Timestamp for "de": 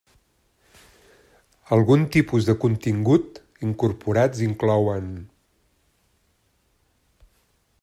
2.53-2.55